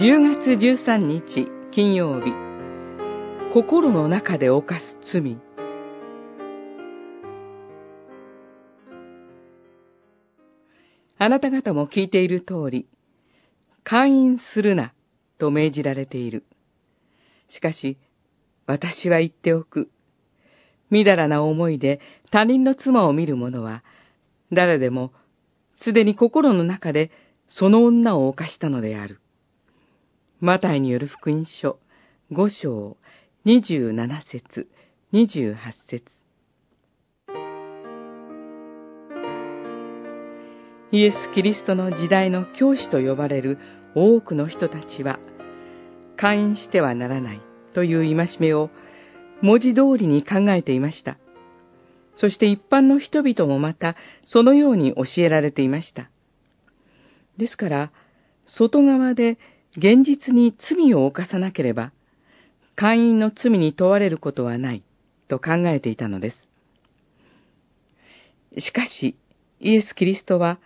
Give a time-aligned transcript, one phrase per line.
[0.00, 2.32] 10月13日金曜日
[3.52, 5.36] 心の中で犯す罪
[11.18, 12.86] あなた方も聞いている通り、
[13.82, 14.92] 会員するな
[15.36, 16.44] と命じられている。
[17.48, 17.98] しかし、
[18.66, 19.90] 私は言っておく。
[20.90, 21.98] みだらな思いで
[22.30, 23.82] 他人の妻を見る者は、
[24.52, 25.10] 誰でも
[25.74, 27.10] すでに心の中で
[27.48, 29.18] その女を犯したのである。
[30.40, 31.80] マタイによる福音書
[32.30, 32.96] 5章
[33.44, 34.68] 27節
[35.12, 35.56] 28
[35.88, 36.04] 節
[40.92, 43.58] イエス・キリストの時代の教師と呼ばれる
[43.96, 45.18] 多くの人たちは、
[46.16, 47.40] 会員してはならない
[47.74, 48.70] という戒めを
[49.42, 51.18] 文字通りに考えていました。
[52.14, 56.08] そして一般の人々もまたそのように教えられていました。
[57.36, 57.92] ですから、
[58.46, 59.36] 外側で
[59.78, 61.92] 現実に罪を犯さなければ、
[62.74, 64.82] 会員の罪に問われることはない
[65.28, 66.48] と考えていたのです。
[68.58, 69.16] しかし、
[69.60, 70.58] イエス・キリストは、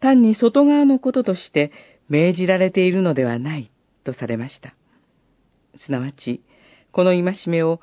[0.00, 1.72] 単に外側のこととして
[2.08, 3.70] 命じられているのではない
[4.02, 4.74] とされました。
[5.76, 6.42] すなわち、
[6.90, 7.80] この戒めを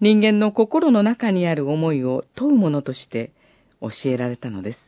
[0.00, 3.30] 人間の心の中にある思いを問うものとして
[3.80, 4.78] 教えられたのです。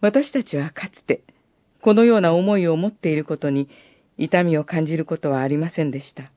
[0.00, 1.22] 私たちはかつて、
[1.86, 3.68] このような思いを持っていることに
[4.18, 6.32] 痛みを感じることはありませんでした。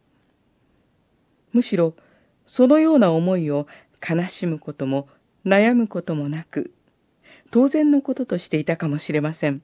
[1.53, 1.95] むしろ、
[2.45, 3.66] そのような思いを
[4.08, 5.09] 悲しむことも
[5.44, 6.72] 悩むこともなく、
[7.50, 9.64] 当然のこととしていたかもしれません。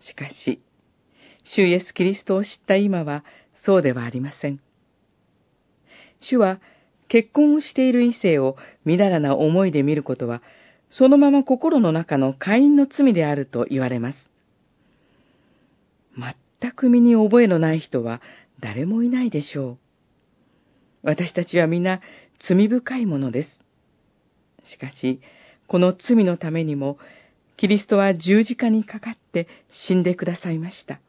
[0.00, 0.60] しかし、
[1.44, 4.58] 主イエス・キリストを知った今はそうではありません。
[6.20, 6.60] 主は
[7.06, 10.42] 結婚をしている異性をみだらな思いで見ることは、
[10.96, 14.30] そのまま心の中の会員の罪であると言われます。
[16.16, 18.22] 全く身に覚えのない人は
[18.60, 19.78] 誰もいないでしょう。
[21.02, 22.00] 私たちは皆
[22.38, 23.48] 罪深いものです。
[24.64, 25.20] しかし、
[25.66, 26.98] この罪のためにも、
[27.56, 31.00] キリストは十字架にかかって死んでくださいました。